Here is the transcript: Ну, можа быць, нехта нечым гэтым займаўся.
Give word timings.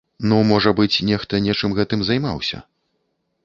Ну, 0.29 0.37
можа 0.51 0.71
быць, 0.79 1.01
нехта 1.11 1.43
нечым 1.49 1.77
гэтым 1.79 1.99
займаўся. 2.11 2.67